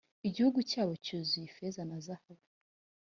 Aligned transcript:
igihugu 0.27 0.59
cyabo 0.69 0.93
cyuzuye 1.05 1.45
ifeza 1.49 1.81
na 1.89 1.97
zahabu 2.05 2.45